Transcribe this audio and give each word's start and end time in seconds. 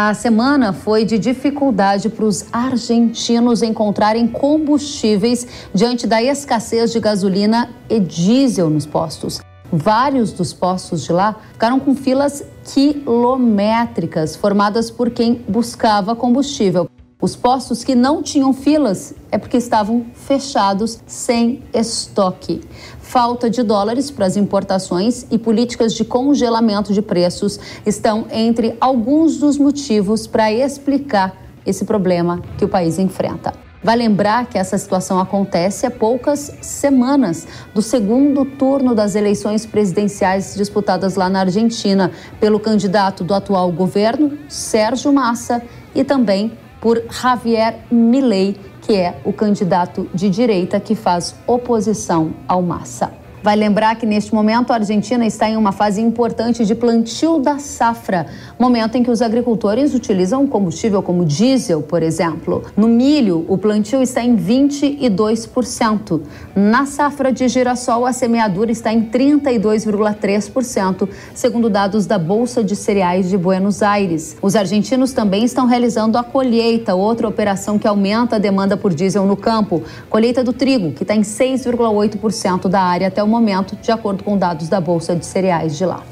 A 0.00 0.14
semana 0.14 0.72
foi 0.72 1.04
de 1.04 1.18
dificuldade 1.18 2.08
para 2.08 2.24
os 2.24 2.46
argentinos 2.52 3.62
encontrarem 3.62 4.28
combustíveis 4.28 5.44
diante 5.74 6.06
da 6.06 6.22
escassez 6.22 6.92
de 6.92 7.00
gasolina 7.00 7.70
e 7.90 7.98
diesel 7.98 8.70
nos 8.70 8.86
postos. 8.86 9.40
Vários 9.72 10.30
dos 10.30 10.52
postos 10.52 11.02
de 11.02 11.12
lá 11.12 11.34
ficaram 11.52 11.80
com 11.80 11.96
filas 11.96 12.44
quilométricas 12.62 14.36
formadas 14.36 14.88
por 14.88 15.10
quem 15.10 15.44
buscava 15.48 16.14
combustível. 16.14 16.88
Os 17.20 17.34
postos 17.34 17.82
que 17.82 17.96
não 17.96 18.22
tinham 18.22 18.52
filas 18.52 19.12
é 19.32 19.38
porque 19.38 19.56
estavam 19.56 20.06
fechados 20.14 21.00
sem 21.04 21.64
estoque. 21.74 22.60
Falta 23.00 23.50
de 23.50 23.64
dólares 23.64 24.08
para 24.08 24.24
as 24.24 24.36
importações 24.36 25.26
e 25.28 25.36
políticas 25.36 25.94
de 25.94 26.04
congelamento 26.04 26.92
de 26.92 27.02
preços 27.02 27.58
estão 27.84 28.28
entre 28.30 28.76
alguns 28.80 29.38
dos 29.38 29.58
motivos 29.58 30.28
para 30.28 30.52
explicar 30.52 31.36
esse 31.66 31.84
problema 31.84 32.40
que 32.56 32.64
o 32.64 32.68
país 32.68 33.00
enfrenta. 33.00 33.52
Vai 33.82 33.96
lembrar 33.96 34.46
que 34.46 34.56
essa 34.56 34.78
situação 34.78 35.18
acontece 35.18 35.86
há 35.86 35.90
poucas 35.90 36.52
semanas 36.60 37.48
do 37.74 37.82
segundo 37.82 38.44
turno 38.44 38.94
das 38.94 39.16
eleições 39.16 39.66
presidenciais 39.66 40.54
disputadas 40.54 41.16
lá 41.16 41.28
na 41.28 41.40
Argentina 41.40 42.12
pelo 42.38 42.60
candidato 42.60 43.24
do 43.24 43.34
atual 43.34 43.72
governo, 43.72 44.38
Sérgio 44.48 45.12
Massa, 45.12 45.60
e 45.96 46.04
também 46.04 46.56
por 46.80 47.02
Javier 47.10 47.80
Milei, 47.90 48.56
que 48.82 48.94
é 48.94 49.20
o 49.24 49.32
candidato 49.32 50.08
de 50.14 50.30
direita 50.30 50.80
que 50.80 50.94
faz 50.94 51.34
oposição 51.46 52.32
ao 52.46 52.62
Massa. 52.62 53.12
Vai 53.48 53.56
lembrar 53.56 53.96
que 53.96 54.04
neste 54.04 54.34
momento 54.34 54.72
a 54.72 54.74
Argentina 54.74 55.24
está 55.24 55.48
em 55.48 55.56
uma 55.56 55.72
fase 55.72 56.02
importante 56.02 56.66
de 56.66 56.74
plantio 56.74 57.38
da 57.38 57.58
safra, 57.58 58.26
momento 58.58 58.96
em 58.96 59.02
que 59.02 59.10
os 59.10 59.22
agricultores 59.22 59.94
utilizam 59.94 60.46
combustível 60.46 61.02
como 61.02 61.24
diesel, 61.24 61.80
por 61.80 62.02
exemplo. 62.02 62.62
No 62.76 62.86
milho, 62.86 63.46
o 63.48 63.56
plantio 63.56 64.02
está 64.02 64.22
em 64.22 64.36
22%. 64.36 66.20
Na 66.54 66.84
safra 66.84 67.32
de 67.32 67.48
girassol, 67.48 68.04
a 68.04 68.12
semeadura 68.12 68.70
está 68.70 68.92
em 68.92 69.06
32,3%, 69.06 71.08
segundo 71.32 71.70
dados 71.70 72.04
da 72.04 72.18
Bolsa 72.18 72.62
de 72.62 72.76
Cereais 72.76 73.30
de 73.30 73.38
Buenos 73.38 73.82
Aires. 73.82 74.36
Os 74.42 74.56
argentinos 74.56 75.12
também 75.12 75.44
estão 75.44 75.64
realizando 75.64 76.18
a 76.18 76.22
colheita, 76.22 76.94
outra 76.94 77.26
operação 77.26 77.78
que 77.78 77.88
aumenta 77.88 78.36
a 78.36 78.38
demanda 78.38 78.76
por 78.76 78.92
diesel 78.92 79.24
no 79.24 79.38
campo. 79.38 79.82
Colheita 80.10 80.44
do 80.44 80.52
trigo, 80.52 80.92
que 80.92 81.02
está 81.02 81.14
em 81.14 81.22
6,8% 81.22 82.68
da 82.68 82.82
área 82.82 83.08
até 83.08 83.22
o 83.22 83.26
momento, 83.26 83.37
de 83.76 83.90
acordo 83.90 84.24
com 84.24 84.36
dados 84.36 84.68
da 84.68 84.80
Bolsa 84.80 85.14
de 85.14 85.24
Cereais 85.24 85.76
de 85.76 85.84
lá. 85.84 86.02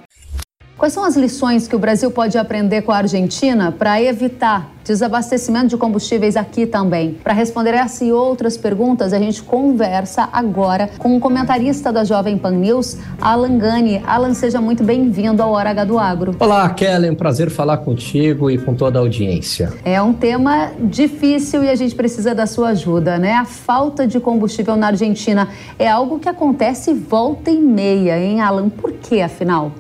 Quais 0.79 0.93
são 0.93 1.05
as 1.05 1.17
lições 1.17 1.67
que 1.67 1.75
o 1.75 1.79
Brasil 1.79 2.11
pode 2.11 2.37
aprender 2.37 2.83
com 2.83 2.93
a 2.93 2.99
Argentina 2.99 3.73
para 3.73 3.99
evitar 4.03 4.71
desabastecimento 4.85 5.69
de 5.69 5.77
combustíveis 5.79 6.37
aqui 6.37 6.67
também? 6.67 7.15
Para 7.25 7.33
responder 7.33 7.73
essa 7.73 8.05
e 8.05 8.13
outras 8.13 8.59
perguntas, 8.59 9.15
a 9.15 9.19
gente 9.19 9.43
conversa 9.43 10.29
agora 10.31 10.91
com 10.99 11.17
o 11.17 11.19
comentarista 11.19 11.91
da 11.91 12.05
Jovem 12.05 12.37
Pan 12.37 12.51
News, 12.51 12.99
Alan 13.19 13.57
Gani. 13.57 14.03
Alan, 14.07 14.35
seja 14.35 14.61
muito 14.61 14.85
bem-vindo 14.85 15.43
ao 15.43 15.51
Hora 15.53 15.71
H 15.71 15.85
do 15.85 15.99
Agro. 15.99 16.37
Olá, 16.39 16.69
Kellen, 16.69 17.15
prazer 17.15 17.49
falar 17.49 17.79
contigo 17.79 18.51
e 18.51 18.59
com 18.59 18.75
toda 18.75 18.99
a 18.99 19.01
audiência. 19.01 19.73
É 19.83 20.01
um 20.03 20.13
tema 20.13 20.73
difícil 20.79 21.65
e 21.65 21.71
a 21.71 21.75
gente 21.75 21.95
precisa 21.95 22.35
da 22.35 22.47
sua 22.47 22.69
ajuda, 22.69 23.17
né? 23.17 23.33
A 23.33 23.47
falta 23.47 24.07
de 24.07 24.21
combustível 24.21 24.77
na 24.77 24.89
Argentina 24.89 25.49
é 25.79 25.89
algo 25.89 26.19
que 26.19 26.29
acontece 26.29 26.93
volta 26.93 27.51
e 27.51 27.59
meia, 27.59 28.19
hein, 28.19 28.43
Alan? 28.43 28.69
Por 28.69 28.93
que, 28.93 29.23
afinal? 29.23 29.73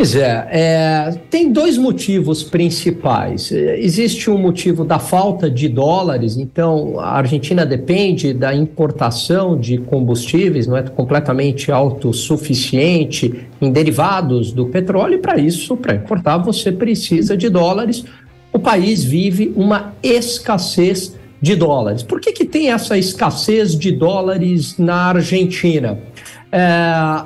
Pois 0.00 0.16
é, 0.16 0.48
é, 0.50 1.14
tem 1.28 1.52
dois 1.52 1.76
motivos 1.76 2.42
principais. 2.42 3.52
Existe 3.52 4.30
um 4.30 4.38
motivo 4.38 4.82
da 4.82 4.98
falta 4.98 5.50
de 5.50 5.68
dólares, 5.68 6.38
então 6.38 6.98
a 6.98 7.18
Argentina 7.18 7.66
depende 7.66 8.32
da 8.32 8.54
importação 8.54 9.60
de 9.60 9.76
combustíveis, 9.76 10.66
não 10.66 10.78
é 10.78 10.82
completamente 10.84 11.70
autossuficiente 11.70 13.46
em 13.60 13.70
derivados 13.70 14.52
do 14.52 14.68
petróleo, 14.68 15.16
e 15.16 15.18
para 15.18 15.38
isso, 15.38 15.76
para 15.76 15.96
importar, 15.96 16.38
você 16.38 16.72
precisa 16.72 17.36
de 17.36 17.50
dólares. 17.50 18.02
O 18.54 18.58
país 18.58 19.04
vive 19.04 19.52
uma 19.54 19.92
escassez 20.02 21.14
de 21.42 21.54
dólares. 21.54 22.02
Por 22.02 22.20
que, 22.20 22.32
que 22.32 22.46
tem 22.46 22.70
essa 22.70 22.96
escassez 22.96 23.78
de 23.78 23.92
dólares 23.92 24.78
na 24.78 25.08
Argentina? 25.08 25.98
É, 26.52 27.24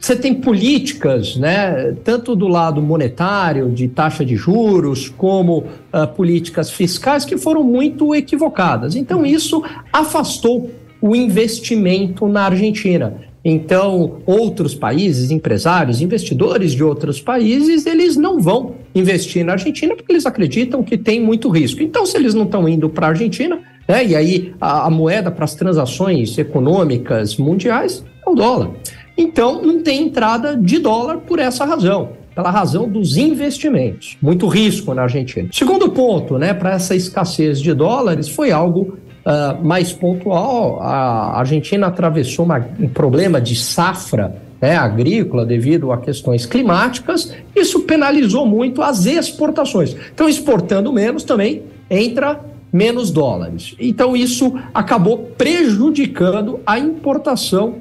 você 0.00 0.16
tem 0.16 0.34
políticas, 0.34 1.36
né, 1.36 1.94
tanto 2.04 2.34
do 2.34 2.48
lado 2.48 2.80
monetário, 2.82 3.70
de 3.70 3.88
taxa 3.88 4.24
de 4.24 4.36
juros, 4.36 5.08
como 5.08 5.58
uh, 5.58 6.06
políticas 6.14 6.70
fiscais 6.70 7.24
que 7.24 7.36
foram 7.36 7.62
muito 7.62 8.14
equivocadas. 8.14 8.94
Então, 8.94 9.24
isso 9.24 9.62
afastou 9.92 10.70
o 11.00 11.14
investimento 11.14 12.26
na 12.26 12.44
Argentina. 12.44 13.14
Então, 13.44 14.18
outros 14.26 14.74
países, 14.74 15.30
empresários, 15.30 16.00
investidores 16.00 16.72
de 16.72 16.82
outros 16.82 17.20
países, 17.20 17.86
eles 17.86 18.16
não 18.16 18.40
vão 18.40 18.74
investir 18.94 19.44
na 19.44 19.52
Argentina 19.52 19.94
porque 19.94 20.10
eles 20.10 20.26
acreditam 20.26 20.82
que 20.82 20.98
tem 20.98 21.20
muito 21.20 21.48
risco. 21.48 21.82
Então, 21.82 22.04
se 22.04 22.16
eles 22.16 22.34
não 22.34 22.42
estão 22.42 22.68
indo 22.68 22.88
para 22.90 23.06
a 23.06 23.10
Argentina, 23.10 23.60
né, 23.86 24.04
e 24.04 24.16
aí 24.16 24.54
a, 24.60 24.86
a 24.86 24.90
moeda 24.90 25.30
para 25.30 25.44
as 25.44 25.54
transações 25.54 26.36
econômicas 26.38 27.36
mundiais 27.36 28.04
é 28.26 28.30
o 28.30 28.34
dólar. 28.34 28.70
Então, 29.16 29.62
não 29.62 29.82
tem 29.82 30.02
entrada 30.02 30.56
de 30.56 30.78
dólar 30.78 31.18
por 31.18 31.38
essa 31.38 31.64
razão, 31.64 32.10
pela 32.34 32.50
razão 32.50 32.88
dos 32.88 33.16
investimentos. 33.16 34.16
Muito 34.20 34.46
risco 34.46 34.92
na 34.92 35.02
Argentina. 35.02 35.48
Segundo 35.52 35.90
ponto, 35.90 36.36
né, 36.36 36.52
para 36.52 36.72
essa 36.72 36.94
escassez 36.94 37.60
de 37.60 37.72
dólares, 37.72 38.28
foi 38.28 38.52
algo 38.52 38.98
uh, 39.24 39.64
mais 39.64 39.92
pontual. 39.92 40.80
A 40.82 41.38
Argentina 41.38 41.86
atravessou 41.86 42.44
uma, 42.44 42.66
um 42.78 42.88
problema 42.88 43.40
de 43.40 43.56
safra 43.56 44.36
né, 44.60 44.76
agrícola 44.76 45.46
devido 45.46 45.90
a 45.92 45.98
questões 45.98 46.44
climáticas. 46.44 47.32
Isso 47.54 47.80
penalizou 47.80 48.44
muito 48.44 48.82
as 48.82 49.06
exportações. 49.06 49.96
Então, 50.12 50.28
exportando 50.28 50.92
menos 50.92 51.24
também 51.24 51.62
entra 51.88 52.40
menos 52.72 53.10
dólares. 53.10 53.74
Então, 53.78 54.14
isso 54.16 54.54
acabou 54.74 55.18
prejudicando 55.38 56.60
a 56.66 56.78
importação 56.78 57.76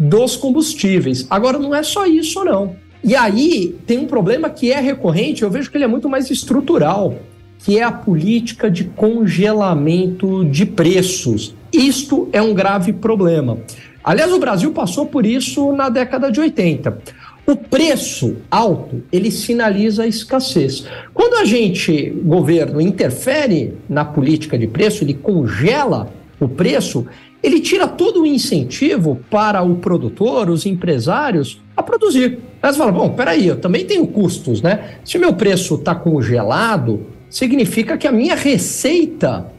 dos 0.00 0.34
combustíveis. 0.34 1.26
Agora, 1.28 1.58
não 1.58 1.74
é 1.74 1.82
só 1.82 2.06
isso, 2.06 2.42
não. 2.42 2.74
E 3.04 3.14
aí 3.14 3.76
tem 3.86 3.98
um 3.98 4.06
problema 4.06 4.48
que 4.48 4.72
é 4.72 4.80
recorrente, 4.80 5.42
eu 5.42 5.50
vejo 5.50 5.70
que 5.70 5.76
ele 5.76 5.84
é 5.84 5.86
muito 5.86 6.08
mais 6.08 6.30
estrutural, 6.30 7.16
que 7.58 7.78
é 7.78 7.82
a 7.82 7.92
política 7.92 8.70
de 8.70 8.84
congelamento 8.84 10.42
de 10.46 10.64
preços. 10.64 11.54
Isto 11.70 12.30
é 12.32 12.40
um 12.40 12.54
grave 12.54 12.94
problema. 12.94 13.58
Aliás, 14.02 14.32
o 14.32 14.38
Brasil 14.38 14.72
passou 14.72 15.04
por 15.04 15.26
isso 15.26 15.72
na 15.72 15.90
década 15.90 16.32
de 16.32 16.40
80. 16.40 16.98
O 17.46 17.56
preço 17.56 18.36
alto, 18.50 19.02
ele 19.12 19.30
sinaliza 19.30 20.04
a 20.04 20.06
escassez. 20.06 20.86
Quando 21.12 21.34
a 21.34 21.44
gente, 21.44 22.10
governo, 22.24 22.80
interfere 22.80 23.74
na 23.88 24.04
política 24.04 24.58
de 24.58 24.66
preço, 24.66 25.04
ele 25.04 25.14
congela 25.14 26.10
o 26.38 26.48
preço, 26.48 27.06
ele 27.42 27.60
tira 27.60 27.86
todo 27.86 28.22
o 28.22 28.26
incentivo 28.26 29.20
para 29.30 29.62
o 29.62 29.76
produtor, 29.76 30.50
os 30.50 30.66
empresários, 30.66 31.60
a 31.76 31.82
produzir. 31.82 32.38
Você 32.62 32.78
fala, 32.78 32.92
bom, 32.92 33.10
peraí, 33.10 33.46
eu 33.46 33.56
também 33.56 33.86
tenho 33.86 34.06
custos, 34.06 34.60
né? 34.60 34.96
Se 35.04 35.18
meu 35.18 35.32
preço 35.32 35.76
está 35.76 35.94
congelado, 35.94 37.06
significa 37.30 37.96
que 37.96 38.06
a 38.06 38.12
minha 38.12 38.34
receita 38.34 39.50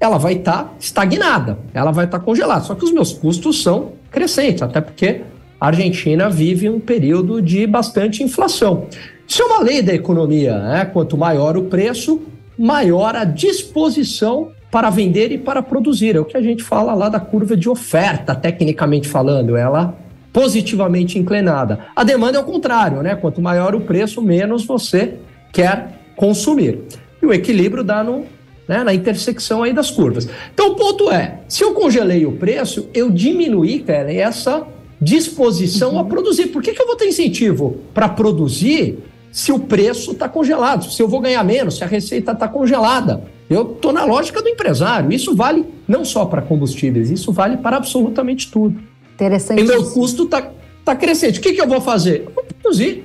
ela 0.00 0.18
vai 0.18 0.32
estar 0.34 0.64
tá 0.64 0.70
estagnada, 0.80 1.58
ela 1.72 1.92
vai 1.92 2.06
estar 2.06 2.18
tá 2.18 2.24
congelada. 2.24 2.64
Só 2.64 2.74
que 2.74 2.84
os 2.84 2.90
meus 2.90 3.12
custos 3.12 3.62
são 3.62 3.92
crescentes, 4.10 4.62
até 4.62 4.80
porque 4.80 5.20
a 5.60 5.68
Argentina 5.68 6.28
vive 6.28 6.68
um 6.68 6.80
período 6.80 7.40
de 7.40 7.64
bastante 7.68 8.20
inflação. 8.24 8.88
Isso 9.28 9.40
é 9.42 9.46
uma 9.46 9.60
lei 9.60 9.80
da 9.80 9.94
economia, 9.94 10.58
né? 10.58 10.84
Quanto 10.86 11.16
maior 11.16 11.56
o 11.56 11.64
preço, 11.64 12.20
maior 12.58 13.14
a 13.14 13.24
disposição 13.24 14.50
para 14.72 14.88
vender 14.88 15.30
e 15.30 15.36
para 15.36 15.62
produzir. 15.62 16.16
É 16.16 16.20
o 16.20 16.24
que 16.24 16.36
a 16.36 16.40
gente 16.40 16.62
fala 16.62 16.94
lá 16.94 17.10
da 17.10 17.20
curva 17.20 17.54
de 17.54 17.68
oferta, 17.68 18.34
tecnicamente 18.34 19.06
falando, 19.06 19.54
ela 19.54 19.94
positivamente 20.32 21.18
inclinada. 21.18 21.80
A 21.94 22.02
demanda 22.02 22.38
é 22.38 22.40
o 22.40 22.44
contrário, 22.44 23.02
né? 23.02 23.14
Quanto 23.14 23.42
maior 23.42 23.74
o 23.74 23.82
preço, 23.82 24.22
menos 24.22 24.64
você 24.64 25.18
quer 25.52 26.00
consumir. 26.16 26.80
E 27.20 27.26
o 27.26 27.34
equilíbrio 27.34 27.84
dá 27.84 28.02
no, 28.02 28.24
né, 28.66 28.82
na 28.82 28.94
intersecção 28.94 29.62
aí 29.62 29.74
das 29.74 29.90
curvas. 29.90 30.26
Então 30.54 30.70
o 30.70 30.74
ponto 30.74 31.10
é, 31.10 31.40
se 31.46 31.62
eu 31.62 31.74
congelei 31.74 32.24
o 32.24 32.32
preço, 32.32 32.88
eu 32.94 33.10
diminuí, 33.10 33.80
cara, 33.80 34.10
essa 34.10 34.66
disposição 34.98 35.92
uhum. 35.92 35.98
a 35.98 36.04
produzir. 36.04 36.46
Por 36.46 36.62
que, 36.62 36.72
que 36.72 36.80
eu 36.80 36.86
vou 36.86 36.96
ter 36.96 37.08
incentivo 37.08 37.76
para 37.92 38.08
produzir 38.08 39.00
se 39.30 39.52
o 39.52 39.58
preço 39.58 40.12
está 40.12 40.30
congelado? 40.30 40.90
Se 40.90 41.02
eu 41.02 41.08
vou 41.08 41.20
ganhar 41.20 41.44
menos, 41.44 41.76
se 41.76 41.84
a 41.84 41.86
receita 41.86 42.32
está 42.32 42.48
congelada? 42.48 43.22
Eu 43.52 43.72
estou 43.72 43.92
na 43.92 44.04
lógica 44.04 44.42
do 44.42 44.48
empresário. 44.48 45.12
Isso 45.12 45.34
vale 45.34 45.64
não 45.86 46.04
só 46.04 46.24
para 46.24 46.42
combustíveis, 46.42 47.10
isso 47.10 47.32
vale 47.32 47.56
para 47.56 47.76
absolutamente 47.76 48.50
tudo. 48.50 48.80
Interessante. 49.14 49.60
E 49.60 49.64
meu 49.64 49.84
custo 49.90 50.24
está 50.24 50.50
tá 50.84 50.96
crescente. 50.96 51.38
O 51.38 51.42
que, 51.42 51.52
que 51.52 51.60
eu 51.60 51.68
vou 51.68 51.80
fazer? 51.80 52.24
Eu 52.26 52.32
vou 52.32 52.44
produzir. 52.44 53.04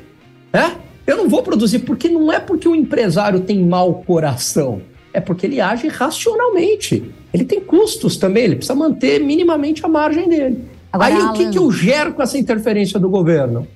É? 0.54 0.72
Eu 1.06 1.18
não 1.18 1.30
vou 1.30 1.42
produzir, 1.42 1.80
porque 1.80 2.10
não 2.10 2.32
é 2.32 2.40
porque 2.40 2.68
o 2.68 2.76
empresário 2.76 3.40
tem 3.40 3.64
mau 3.64 4.04
coração, 4.06 4.82
é 5.14 5.22
porque 5.22 5.46
ele 5.46 5.62
age 5.62 5.88
racionalmente. 5.88 7.12
Ele 7.34 7.46
tem 7.46 7.62
custos 7.62 8.18
também, 8.18 8.44
ele 8.44 8.56
precisa 8.58 8.76
manter 8.76 9.20
minimamente 9.22 9.86
a 9.86 9.88
margem 9.88 10.28
dele. 10.28 10.66
Agora, 10.92 11.14
Aí 11.14 11.22
Alan... 11.22 11.30
o 11.30 11.34
que, 11.34 11.50
que 11.50 11.58
eu 11.58 11.72
gero 11.72 12.14
com 12.14 12.22
essa 12.22 12.38
interferência 12.38 13.00
do 13.00 13.10
governo? 13.10 13.68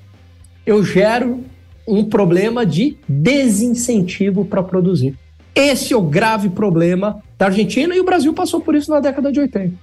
Eu 0.65 0.83
gero 0.83 1.39
um 1.87 2.03
problema 2.03 2.65
de 2.65 2.97
desincentivo 3.07 4.45
para 4.45 4.61
produzir. 4.61 5.17
Esse 5.53 5.93
é 5.93 5.97
o 5.97 6.01
grave 6.01 6.49
problema 6.49 7.21
da 7.37 7.47
Argentina 7.47 7.93
e 7.93 7.99
o 7.99 8.05
Brasil 8.05 8.33
passou 8.33 8.61
por 8.61 8.73
isso 8.73 8.89
na 8.89 9.01
década 9.01 9.31
de 9.31 9.39
80. 9.39 9.73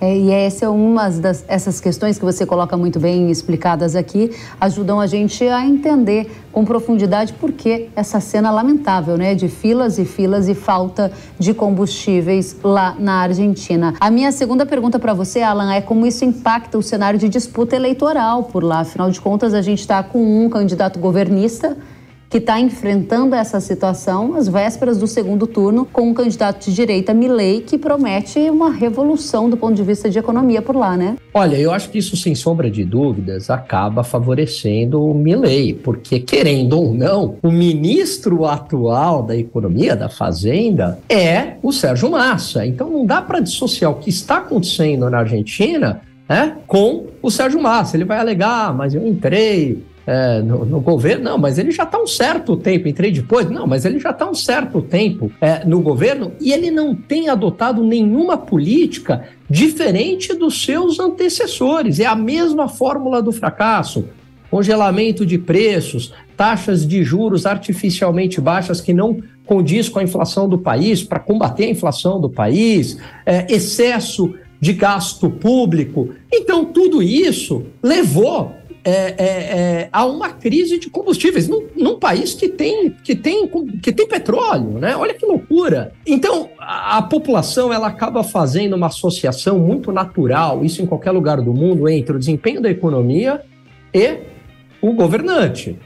É, 0.00 0.16
e 0.16 0.30
essa 0.30 0.66
é 0.66 0.68
uma 0.68 1.08
das 1.08 1.44
essas 1.48 1.80
questões 1.80 2.18
que 2.18 2.24
você 2.24 2.44
coloca 2.44 2.76
muito 2.76 3.00
bem 3.00 3.30
explicadas 3.30 3.96
aqui, 3.96 4.30
ajudam 4.60 5.00
a 5.00 5.06
gente 5.06 5.46
a 5.46 5.64
entender 5.64 6.30
com 6.52 6.64
profundidade 6.64 7.32
por 7.34 7.52
que 7.52 7.88
essa 7.96 8.20
cena 8.20 8.50
lamentável, 8.50 9.16
né, 9.16 9.34
de 9.34 9.48
filas 9.48 9.98
e 9.98 10.04
filas 10.04 10.46
e 10.48 10.54
falta 10.54 11.10
de 11.38 11.54
combustíveis 11.54 12.56
lá 12.62 12.94
na 12.98 13.20
Argentina. 13.20 13.94
A 14.00 14.10
minha 14.10 14.30
segunda 14.30 14.66
pergunta 14.66 14.98
para 14.98 15.14
você, 15.14 15.40
Alan, 15.40 15.72
é 15.72 15.80
como 15.80 16.04
isso 16.04 16.24
impacta 16.24 16.76
o 16.76 16.82
cenário 16.82 17.18
de 17.18 17.28
disputa 17.30 17.74
eleitoral 17.74 18.42
por 18.42 18.62
lá. 18.62 18.80
Afinal 18.80 19.10
de 19.10 19.20
contas, 19.20 19.54
a 19.54 19.62
gente 19.62 19.80
está 19.80 20.02
com 20.02 20.44
um 20.44 20.50
candidato 20.50 20.98
governista 20.98 21.76
que 22.34 22.38
está 22.38 22.58
enfrentando 22.58 23.36
essa 23.36 23.60
situação 23.60 24.34
às 24.34 24.48
vésperas 24.48 24.98
do 24.98 25.06
segundo 25.06 25.46
turno 25.46 25.84
com 25.84 26.08
um 26.08 26.12
candidato 26.12 26.64
de 26.64 26.74
direita, 26.74 27.14
Milley, 27.14 27.60
que 27.60 27.78
promete 27.78 28.50
uma 28.50 28.72
revolução 28.72 29.48
do 29.48 29.56
ponto 29.56 29.76
de 29.76 29.84
vista 29.84 30.10
de 30.10 30.18
economia 30.18 30.60
por 30.60 30.74
lá, 30.74 30.96
né? 30.96 31.14
Olha, 31.32 31.54
eu 31.54 31.70
acho 31.70 31.90
que 31.90 31.98
isso, 31.98 32.16
sem 32.16 32.34
sombra 32.34 32.68
de 32.68 32.84
dúvidas, 32.84 33.50
acaba 33.50 34.02
favorecendo 34.02 35.00
o 35.00 35.14
Milley, 35.14 35.74
porque, 35.74 36.18
querendo 36.18 36.76
ou 36.76 36.92
não, 36.92 37.36
o 37.40 37.52
ministro 37.52 38.44
atual 38.46 39.22
da 39.22 39.36
Economia, 39.36 39.94
da 39.94 40.08
Fazenda, 40.08 40.98
é 41.08 41.52
o 41.62 41.70
Sérgio 41.70 42.10
Massa. 42.10 42.66
Então 42.66 42.90
não 42.90 43.06
dá 43.06 43.22
para 43.22 43.38
dissociar 43.38 43.92
o 43.92 44.00
que 44.00 44.10
está 44.10 44.38
acontecendo 44.38 45.08
na 45.08 45.18
Argentina 45.18 46.00
né, 46.28 46.56
com 46.66 47.06
o 47.22 47.30
Sérgio 47.30 47.62
Massa. 47.62 47.96
Ele 47.96 48.04
vai 48.04 48.18
alegar, 48.18 48.70
ah, 48.70 48.72
mas 48.72 48.92
eu 48.92 49.06
entrei 49.06 49.84
é, 50.06 50.42
no, 50.42 50.64
no, 50.66 50.80
governo, 50.80 51.24
não, 51.24 51.38
mas 51.38 51.58
ele 51.58 51.70
já 51.70 51.84
está 51.84 51.98
um 51.98 52.06
certo 52.06 52.56
tempo, 52.56 52.88
entrei 52.88 53.10
depois, 53.10 53.48
não, 53.48 53.66
mas 53.66 53.84
ele 53.84 53.98
já 53.98 54.10
está 54.10 54.28
um 54.28 54.34
certo 54.34 54.82
tempo 54.82 55.32
é, 55.40 55.64
no 55.64 55.80
governo 55.80 56.32
e 56.40 56.52
ele 56.52 56.70
não 56.70 56.94
tem 56.94 57.28
adotado 57.28 57.82
nenhuma 57.82 58.36
política 58.36 59.26
diferente 59.48 60.34
dos 60.34 60.62
seus 60.62 61.00
antecessores. 61.00 62.00
É 62.00 62.06
a 62.06 62.14
mesma 62.14 62.68
fórmula 62.68 63.22
do 63.22 63.32
fracasso. 63.32 64.04
Congelamento 64.50 65.24
de 65.24 65.38
preços, 65.38 66.12
taxas 66.36 66.86
de 66.86 67.02
juros 67.02 67.46
artificialmente 67.46 68.40
baixas 68.40 68.80
que 68.80 68.92
não 68.92 69.20
condiz 69.46 69.88
com 69.88 69.98
a 69.98 70.02
inflação 70.02 70.48
do 70.48 70.58
país, 70.58 71.02
para 71.02 71.18
combater 71.18 71.64
a 71.64 71.70
inflação 71.70 72.20
do 72.20 72.30
país, 72.30 72.98
é, 73.26 73.46
excesso 73.52 74.34
de 74.60 74.72
gasto 74.72 75.28
público. 75.28 76.10
Então, 76.32 76.64
tudo 76.64 77.02
isso 77.02 77.66
levou 77.82 78.52
é, 78.84 78.90
é, 78.90 79.14
é, 79.18 79.88
a 79.90 80.04
uma 80.04 80.28
crise 80.28 80.78
de 80.78 80.90
combustíveis 80.90 81.48
num, 81.48 81.66
num, 81.74 81.98
país 81.98 82.34
que 82.34 82.48
tem, 82.48 82.90
que, 83.02 83.14
tem, 83.14 83.50
que 83.82 83.90
tem 83.90 84.06
petróleo, 84.06 84.78
né? 84.78 84.94
Olha 84.94 85.14
que 85.14 85.24
loucura. 85.24 85.92
Então, 86.06 86.50
a, 86.58 86.98
a, 86.98 87.02
população 87.02 87.72
ela 87.72 87.86
acaba 87.86 88.22
fazendo 88.22 88.76
uma 88.76 88.88
associação 88.88 89.58
muito 89.58 89.90
natural, 89.90 90.62
isso 90.62 90.82
em 90.82 90.86
qualquer 90.86 91.12
lugar 91.12 91.40
do 91.40 91.54
mundo, 91.54 91.88
entre 91.88 92.14
o 92.14 92.18
desempenho 92.18 92.60
da 92.60 92.70
economia 92.70 93.40
e 93.92 94.18
o 94.82 94.92
governante. 94.92 95.78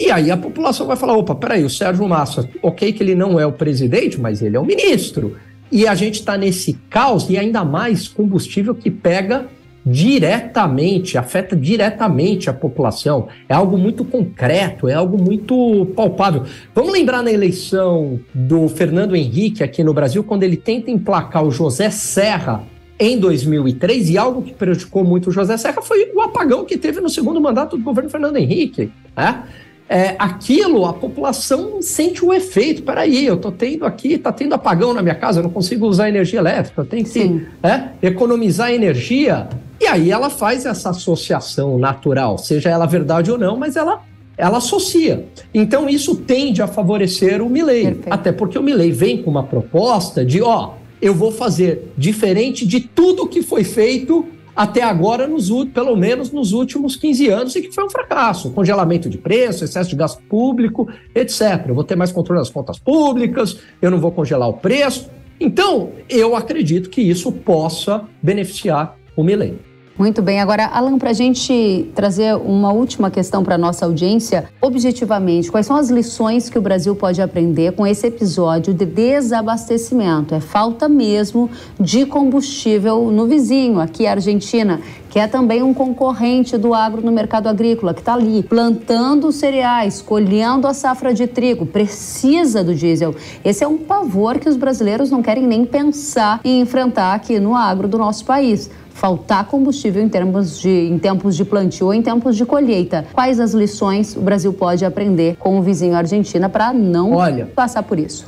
E 0.00 0.10
aí 0.10 0.28
a 0.32 0.36
população 0.36 0.88
vai 0.88 0.96
falar: 0.96 1.16
opa, 1.16 1.36
peraí, 1.36 1.62
o 1.62 1.70
Sérgio 1.70 2.08
Massa, 2.08 2.48
ok 2.60 2.92
que 2.92 3.04
ele 3.04 3.14
não 3.14 3.38
é 3.38 3.46
o 3.46 3.52
presidente, 3.52 4.20
mas 4.20 4.42
ele 4.42 4.56
é 4.56 4.60
o 4.60 4.64
ministro. 4.64 5.36
E 5.70 5.86
a 5.86 5.94
gente 5.94 6.16
está 6.16 6.36
nesse 6.36 6.74
caos, 6.90 7.30
e 7.30 7.38
ainda 7.38 7.64
mais 7.64 8.08
combustível 8.08 8.74
que 8.74 8.90
pega 8.90 9.46
diretamente, 9.84 11.18
afeta 11.18 11.56
diretamente 11.56 12.48
a 12.48 12.52
população. 12.52 13.28
É 13.48 13.54
algo 13.54 13.76
muito 13.76 14.04
concreto, 14.04 14.88
é 14.88 14.94
algo 14.94 15.20
muito 15.20 15.86
palpável. 15.96 16.44
Vamos 16.74 16.92
lembrar 16.92 17.22
na 17.22 17.32
eleição 17.32 18.20
do 18.32 18.68
Fernando 18.68 19.16
Henrique 19.16 19.62
aqui 19.62 19.82
no 19.82 19.92
Brasil, 19.92 20.22
quando 20.22 20.42
ele 20.44 20.56
tenta 20.56 20.90
emplacar 20.90 21.44
o 21.44 21.50
José 21.50 21.90
Serra 21.90 22.64
em 22.98 23.18
2003, 23.18 24.10
e 24.10 24.18
algo 24.18 24.42
que 24.42 24.54
prejudicou 24.54 25.02
muito 25.02 25.28
o 25.28 25.32
José 25.32 25.56
Serra 25.56 25.82
foi 25.82 26.12
o 26.14 26.20
apagão 26.20 26.64
que 26.64 26.78
teve 26.78 27.00
no 27.00 27.08
segundo 27.08 27.40
mandato 27.40 27.76
do 27.76 27.82
governo 27.82 28.08
Fernando 28.08 28.36
Henrique. 28.36 28.92
Né? 29.16 29.42
É, 29.92 30.16
aquilo, 30.18 30.86
a 30.86 30.94
população 30.94 31.82
sente 31.82 32.24
o 32.24 32.32
efeito. 32.32 32.82
Peraí, 32.82 33.26
eu 33.26 33.34
estou 33.34 33.52
tendo 33.52 33.84
aqui, 33.84 34.14
está 34.14 34.32
tendo 34.32 34.54
apagão 34.54 34.94
na 34.94 35.02
minha 35.02 35.14
casa, 35.14 35.40
eu 35.40 35.42
não 35.42 35.50
consigo 35.50 35.86
usar 35.86 36.08
energia 36.08 36.38
elétrica, 36.38 36.80
eu 36.80 36.86
tenho 36.86 37.04
que 37.04 37.46
é, 37.62 37.88
economizar 38.02 38.72
energia. 38.72 39.50
E 39.78 39.86
aí 39.86 40.10
ela 40.10 40.30
faz 40.30 40.64
essa 40.64 40.88
associação 40.88 41.78
natural, 41.78 42.38
seja 42.38 42.70
ela 42.70 42.86
verdade 42.86 43.30
ou 43.30 43.36
não, 43.36 43.58
mas 43.58 43.76
ela 43.76 44.00
ela 44.38 44.56
associa. 44.58 45.26
Então 45.52 45.86
isso 45.86 46.16
tende 46.16 46.62
a 46.62 46.66
favorecer 46.66 47.42
o 47.42 47.50
Milley, 47.50 48.00
até 48.08 48.32
porque 48.32 48.58
o 48.58 48.62
Milley 48.62 48.90
vem 48.92 49.22
com 49.22 49.30
uma 49.30 49.42
proposta 49.42 50.24
de, 50.24 50.40
ó, 50.40 50.70
eu 51.02 51.14
vou 51.14 51.30
fazer 51.30 51.92
diferente 51.98 52.66
de 52.66 52.80
tudo 52.80 53.28
que 53.28 53.42
foi 53.42 53.62
feito 53.62 54.24
até 54.54 54.82
agora, 54.82 55.26
nos, 55.26 55.50
pelo 55.72 55.96
menos 55.96 56.30
nos 56.30 56.52
últimos 56.52 56.96
15 56.96 57.28
anos, 57.28 57.56
e 57.56 57.62
que 57.62 57.72
foi 57.72 57.84
um 57.84 57.90
fracasso. 57.90 58.50
Congelamento 58.50 59.08
de 59.08 59.18
preço, 59.18 59.64
excesso 59.64 59.90
de 59.90 59.96
gasto 59.96 60.22
público, 60.24 60.88
etc. 61.14 61.64
Eu 61.68 61.74
vou 61.74 61.84
ter 61.84 61.96
mais 61.96 62.12
controle 62.12 62.40
das 62.40 62.50
contas 62.50 62.78
públicas, 62.78 63.58
eu 63.80 63.90
não 63.90 63.98
vou 63.98 64.12
congelar 64.12 64.48
o 64.48 64.54
preço. 64.54 65.10
Então, 65.40 65.92
eu 66.08 66.36
acredito 66.36 66.90
que 66.90 67.00
isso 67.00 67.32
possa 67.32 68.04
beneficiar 68.22 68.96
o 69.16 69.24
Milley. 69.24 69.71
Muito 69.98 70.22
bem. 70.22 70.40
Agora, 70.40 70.66
Alan, 70.66 70.98
para 70.98 71.10
a 71.10 71.12
gente 71.12 71.90
trazer 71.94 72.34
uma 72.34 72.72
última 72.72 73.10
questão 73.10 73.44
para 73.44 73.56
a 73.56 73.58
nossa 73.58 73.84
audiência, 73.84 74.48
objetivamente, 74.58 75.50
quais 75.50 75.66
são 75.66 75.76
as 75.76 75.90
lições 75.90 76.48
que 76.48 76.58
o 76.58 76.62
Brasil 76.62 76.96
pode 76.96 77.20
aprender 77.20 77.72
com 77.72 77.86
esse 77.86 78.06
episódio 78.06 78.72
de 78.72 78.86
desabastecimento? 78.86 80.34
É 80.34 80.40
falta 80.40 80.88
mesmo 80.88 81.50
de 81.78 82.06
combustível 82.06 83.10
no 83.10 83.26
vizinho, 83.26 83.80
aqui 83.80 84.06
a 84.06 84.12
Argentina, 84.12 84.80
que 85.10 85.18
é 85.18 85.26
também 85.26 85.62
um 85.62 85.74
concorrente 85.74 86.56
do 86.56 86.72
agro 86.72 87.02
no 87.04 87.12
mercado 87.12 87.46
agrícola, 87.46 87.92
que 87.92 88.00
está 88.00 88.14
ali 88.14 88.42
plantando 88.42 89.30
cereais, 89.30 90.00
colhendo 90.00 90.66
a 90.66 90.72
safra 90.72 91.12
de 91.12 91.26
trigo, 91.26 91.66
precisa 91.66 92.64
do 92.64 92.74
diesel. 92.74 93.14
Esse 93.44 93.62
é 93.62 93.68
um 93.68 93.76
pavor 93.76 94.38
que 94.38 94.48
os 94.48 94.56
brasileiros 94.56 95.10
não 95.10 95.22
querem 95.22 95.46
nem 95.46 95.66
pensar 95.66 96.40
em 96.42 96.62
enfrentar 96.62 97.12
aqui 97.12 97.38
no 97.38 97.54
agro 97.54 97.86
do 97.86 97.98
nosso 97.98 98.24
país 98.24 98.70
faltar 98.94 99.46
combustível 99.46 100.02
em, 100.02 100.08
termos 100.08 100.60
de, 100.60 100.68
em 100.68 100.98
tempos 100.98 101.36
de 101.36 101.44
plantio 101.44 101.86
ou 101.86 101.94
em 101.94 102.02
tempos 102.02 102.36
de 102.36 102.44
colheita. 102.44 103.06
Quais 103.12 103.40
as 103.40 103.52
lições 103.52 104.16
o 104.16 104.20
Brasil 104.20 104.52
pode 104.52 104.84
aprender 104.84 105.36
com 105.36 105.58
o 105.58 105.62
vizinho 105.62 105.94
Argentina 105.94 106.48
para 106.48 106.72
não 106.72 107.12
Olha, 107.12 107.46
passar 107.46 107.82
por 107.82 107.98
isso? 107.98 108.26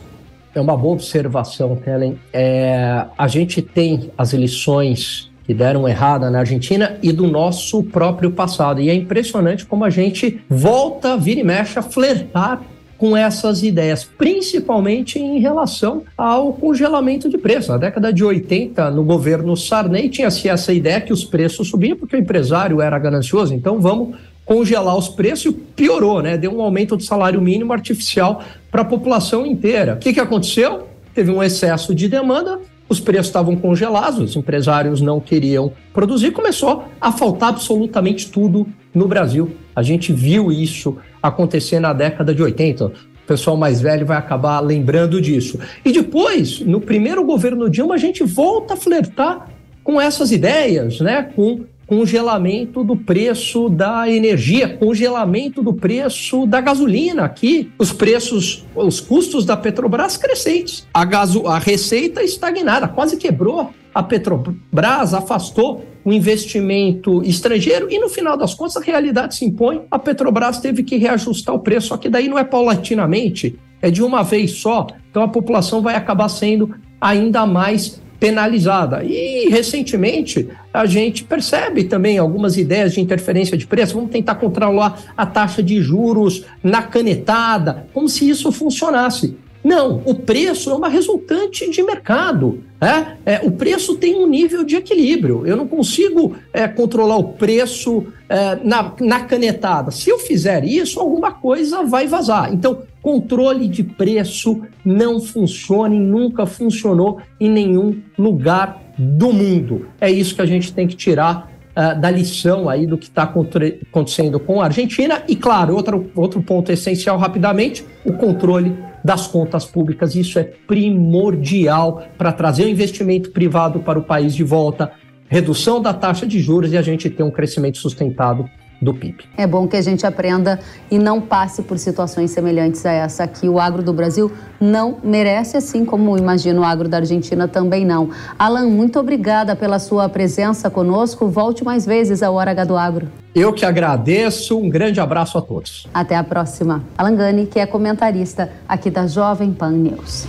É 0.54 0.60
uma 0.60 0.76
boa 0.76 0.94
observação, 0.94 1.76
Helen. 1.84 2.18
É, 2.32 3.06
a 3.18 3.26
gente 3.26 3.60
tem 3.60 4.10
as 4.16 4.32
lições 4.32 5.30
que 5.44 5.52
deram 5.52 5.86
errada 5.86 6.30
na 6.30 6.38
Argentina 6.38 6.96
e 7.02 7.12
do 7.12 7.26
nosso 7.26 7.82
próprio 7.82 8.30
passado. 8.30 8.80
E 8.80 8.88
é 8.88 8.94
impressionante 8.94 9.66
como 9.66 9.84
a 9.84 9.90
gente 9.90 10.40
volta, 10.48 11.16
vira 11.16 11.40
e 11.40 11.44
mexe, 11.44 11.78
a 11.78 11.82
flertar 11.82 12.62
com 13.04 13.14
essas 13.14 13.62
ideias, 13.62 14.02
principalmente 14.02 15.18
em 15.18 15.38
relação 15.38 16.04
ao 16.16 16.54
congelamento 16.54 17.28
de 17.28 17.36
preços. 17.36 17.68
Na 17.68 17.76
década 17.76 18.10
de 18.10 18.24
80, 18.24 18.90
no 18.92 19.04
governo 19.04 19.54
Sarney, 19.54 20.08
tinha-se 20.08 20.48
essa 20.48 20.72
ideia 20.72 21.02
que 21.02 21.12
os 21.12 21.22
preços 21.22 21.68
subiam 21.68 21.98
porque 21.98 22.16
o 22.16 22.18
empresário 22.18 22.80
era 22.80 22.98
ganancioso, 22.98 23.52
então 23.52 23.78
vamos 23.78 24.16
congelar 24.46 24.96
os 24.96 25.10
preços 25.10 25.44
e 25.44 25.52
piorou, 25.52 26.22
né? 26.22 26.38
Deu 26.38 26.56
um 26.56 26.62
aumento 26.62 26.96
do 26.96 27.02
salário 27.02 27.42
mínimo 27.42 27.74
artificial 27.74 28.42
para 28.70 28.80
a 28.80 28.86
população 28.86 29.44
inteira. 29.44 29.96
O 29.96 29.98
que, 29.98 30.14
que 30.14 30.20
aconteceu? 30.20 30.88
Teve 31.14 31.30
um 31.30 31.42
excesso 31.42 31.94
de 31.94 32.08
demanda, 32.08 32.58
os 32.88 33.00
preços 33.00 33.26
estavam 33.26 33.54
congelados, 33.54 34.18
os 34.18 34.34
empresários 34.34 35.02
não 35.02 35.20
queriam 35.20 35.72
produzir, 35.92 36.30
começou 36.30 36.84
a 36.98 37.12
faltar 37.12 37.50
absolutamente 37.50 38.30
tudo 38.30 38.66
no 38.94 39.06
Brasil. 39.06 39.54
A 39.76 39.82
gente 39.82 40.10
viu 40.10 40.50
isso 40.50 40.96
acontecer 41.28 41.80
na 41.80 41.92
década 41.92 42.34
de 42.34 42.42
80. 42.42 42.86
O 42.86 42.92
pessoal 43.26 43.56
mais 43.56 43.80
velho 43.80 44.04
vai 44.04 44.18
acabar 44.18 44.60
lembrando 44.60 45.20
disso. 45.20 45.58
E 45.82 45.90
depois, 45.90 46.60
no 46.60 46.80
primeiro 46.80 47.24
governo 47.24 47.70
Dilma, 47.70 47.94
a 47.94 47.98
gente 47.98 48.22
volta 48.22 48.74
a 48.74 48.76
flertar 48.76 49.48
com 49.82 49.98
essas 49.98 50.30
ideias, 50.30 51.00
né? 51.00 51.22
Com 51.34 51.64
congelamento 51.86 52.82
do 52.82 52.96
preço 52.96 53.68
da 53.68 54.10
energia, 54.10 54.76
congelamento 54.76 55.62
do 55.62 55.72
preço 55.72 56.46
da 56.46 56.60
gasolina 56.60 57.24
aqui, 57.24 57.70
os 57.78 57.92
preços, 57.92 58.64
os 58.74 59.00
custos 59.00 59.44
da 59.44 59.56
Petrobras 59.56 60.16
crescentes, 60.16 60.86
a, 60.92 61.04
gaso, 61.04 61.46
a 61.46 61.58
receita 61.58 62.22
estagnada, 62.22 62.88
quase 62.88 63.16
quebrou 63.18 63.70
a 63.94 64.02
Petrobras 64.02 65.14
afastou 65.14 65.84
o 66.04 66.12
investimento 66.12 67.22
estrangeiro 67.22 67.86
e 67.90 67.98
no 67.98 68.08
final 68.08 68.36
das 68.36 68.52
contas 68.52 68.76
a 68.76 68.80
realidade 68.80 69.34
se 69.36 69.44
impõe. 69.44 69.82
A 69.90 69.98
Petrobras 69.98 70.58
teve 70.58 70.82
que 70.82 70.96
reajustar 70.96 71.54
o 71.54 71.60
preço, 71.60 71.88
só 71.88 71.96
que 71.96 72.08
daí 72.08 72.28
não 72.28 72.38
é 72.38 72.44
paulatinamente, 72.44 73.58
é 73.80 73.90
de 73.90 74.02
uma 74.02 74.22
vez 74.22 74.52
só. 74.58 74.86
Então 75.10 75.22
a 75.22 75.28
população 75.28 75.80
vai 75.80 75.94
acabar 75.94 76.28
sendo 76.28 76.74
ainda 77.00 77.46
mais 77.46 78.02
penalizada. 78.18 79.04
E 79.04 79.48
recentemente 79.48 80.48
a 80.72 80.86
gente 80.86 81.24
percebe 81.24 81.84
também 81.84 82.18
algumas 82.18 82.56
ideias 82.56 82.94
de 82.94 83.00
interferência 83.00 83.56
de 83.56 83.66
preço. 83.66 83.94
Vamos 83.94 84.10
tentar 84.10 84.36
controlar 84.36 84.98
a 85.16 85.26
taxa 85.26 85.62
de 85.62 85.80
juros 85.80 86.44
na 86.62 86.82
canetada, 86.82 87.86
como 87.92 88.08
se 88.08 88.28
isso 88.28 88.50
funcionasse. 88.50 89.36
Não, 89.64 90.02
o 90.04 90.14
preço 90.14 90.70
é 90.70 90.74
uma 90.74 90.88
resultante 90.88 91.70
de 91.70 91.82
mercado. 91.82 92.62
É? 92.78 93.36
É, 93.36 93.40
o 93.42 93.50
preço 93.50 93.96
tem 93.96 94.14
um 94.14 94.28
nível 94.28 94.62
de 94.62 94.76
equilíbrio. 94.76 95.46
Eu 95.46 95.56
não 95.56 95.66
consigo 95.66 96.36
é, 96.52 96.68
controlar 96.68 97.16
o 97.16 97.32
preço 97.32 98.06
é, 98.28 98.56
na, 98.62 98.92
na 99.00 99.20
canetada. 99.20 99.90
Se 99.90 100.10
eu 100.10 100.18
fizer 100.18 100.64
isso, 100.64 101.00
alguma 101.00 101.32
coisa 101.32 101.82
vai 101.82 102.06
vazar. 102.06 102.52
Então, 102.52 102.82
controle 103.00 103.66
de 103.66 103.82
preço 103.82 104.60
não 104.84 105.18
funciona 105.18 105.94
e 105.94 105.98
nunca 105.98 106.44
funcionou 106.44 107.20
em 107.40 107.48
nenhum 107.48 108.02
lugar 108.18 108.82
do 108.98 109.32
mundo. 109.32 109.86
É 109.98 110.10
isso 110.10 110.34
que 110.34 110.42
a 110.42 110.46
gente 110.46 110.74
tem 110.74 110.86
que 110.86 110.94
tirar 110.94 111.50
uh, 111.70 111.98
da 111.98 112.10
lição 112.10 112.68
aí 112.68 112.86
do 112.86 112.98
que 112.98 113.06
está 113.06 113.22
acontecendo 113.22 114.38
com 114.38 114.60
a 114.60 114.66
Argentina. 114.66 115.22
E, 115.26 115.34
claro, 115.34 115.74
outro, 115.74 116.10
outro 116.14 116.42
ponto 116.42 116.70
essencial 116.70 117.16
rapidamente, 117.18 117.84
o 118.04 118.12
controle 118.12 118.76
das 119.04 119.26
contas 119.26 119.66
públicas. 119.66 120.14
Isso 120.14 120.38
é 120.38 120.44
primordial 120.44 122.02
para 122.16 122.32
trazer 122.32 122.64
o 122.64 122.68
investimento 122.68 123.30
privado 123.30 123.80
para 123.80 123.98
o 123.98 124.02
país 124.02 124.34
de 124.34 124.42
volta, 124.42 124.92
redução 125.28 125.80
da 125.80 125.92
taxa 125.92 126.26
de 126.26 126.40
juros 126.40 126.72
e 126.72 126.78
a 126.78 126.82
gente 126.82 127.10
ter 127.10 127.22
um 127.22 127.30
crescimento 127.30 127.76
sustentado 127.76 128.48
do 128.84 128.94
PIB. 128.94 129.24
É 129.36 129.46
bom 129.46 129.66
que 129.66 129.76
a 129.76 129.82
gente 129.82 130.06
aprenda 130.06 130.60
e 130.90 130.98
não 130.98 131.20
passe 131.20 131.62
por 131.62 131.78
situações 131.78 132.30
semelhantes 132.30 132.84
a 132.84 132.92
essa 132.92 133.24
aqui. 133.24 133.48
O 133.48 133.58
agro 133.58 133.82
do 133.82 133.92
Brasil 133.92 134.30
não 134.60 134.98
merece, 135.02 135.56
assim 135.56 135.84
como 135.84 136.16
imagino 136.16 136.60
o 136.60 136.64
agro 136.64 136.88
da 136.88 136.98
Argentina 136.98 137.48
também 137.48 137.84
não. 137.84 138.10
Alan, 138.38 138.68
muito 138.68 139.00
obrigada 139.00 139.56
pela 139.56 139.78
sua 139.78 140.08
presença 140.08 140.70
conosco. 140.70 141.26
Volte 141.26 141.64
mais 141.64 141.86
vezes 141.86 142.22
ao 142.22 142.34
Hora 142.34 142.50
H 142.50 142.64
do 142.64 142.76
Agro. 142.76 143.08
Eu 143.34 143.52
que 143.52 143.64
agradeço. 143.64 144.56
Um 144.56 144.68
grande 144.68 145.00
abraço 145.00 145.36
a 145.36 145.42
todos. 145.42 145.88
Até 145.92 146.14
a 146.14 146.22
próxima. 146.22 146.84
Alan 146.96 147.16
Gani, 147.16 147.46
que 147.46 147.58
é 147.58 147.66
comentarista 147.66 148.50
aqui 148.68 148.90
da 148.90 149.06
Jovem 149.06 149.52
Pan 149.52 149.72
News. 149.72 150.28